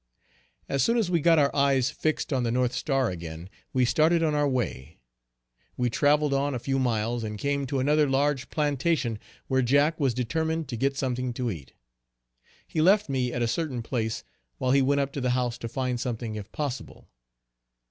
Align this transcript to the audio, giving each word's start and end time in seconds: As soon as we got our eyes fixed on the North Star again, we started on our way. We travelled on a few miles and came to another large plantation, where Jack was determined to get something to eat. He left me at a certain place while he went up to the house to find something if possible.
As 0.67 0.81
soon 0.81 0.97
as 0.97 1.11
we 1.11 1.19
got 1.19 1.37
our 1.37 1.55
eyes 1.55 1.91
fixed 1.91 2.33
on 2.33 2.41
the 2.41 2.49
North 2.51 2.73
Star 2.73 3.11
again, 3.11 3.51
we 3.71 3.85
started 3.85 4.23
on 4.23 4.33
our 4.33 4.49
way. 4.49 4.97
We 5.77 5.91
travelled 5.91 6.33
on 6.33 6.55
a 6.55 6.57
few 6.57 6.79
miles 6.79 7.23
and 7.23 7.37
came 7.37 7.67
to 7.67 7.77
another 7.77 8.09
large 8.09 8.49
plantation, 8.49 9.19
where 9.45 9.61
Jack 9.61 9.99
was 9.99 10.15
determined 10.15 10.67
to 10.69 10.75
get 10.75 10.97
something 10.97 11.33
to 11.33 11.51
eat. 11.51 11.73
He 12.65 12.81
left 12.81 13.09
me 13.09 13.31
at 13.31 13.43
a 13.43 13.47
certain 13.47 13.83
place 13.83 14.23
while 14.57 14.71
he 14.71 14.81
went 14.81 15.01
up 15.01 15.13
to 15.13 15.21
the 15.21 15.29
house 15.37 15.59
to 15.59 15.69
find 15.69 15.99
something 15.99 16.33
if 16.33 16.51
possible. 16.51 17.07